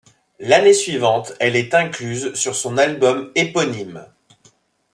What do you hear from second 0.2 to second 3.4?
L'année suivante elle est incluse sur son album